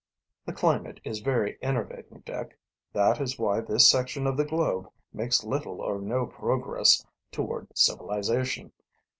[0.47, 2.57] "The climate is very enervating, Dick.
[2.91, 8.71] That is why this section of the globe makes little or no progress toward civilization.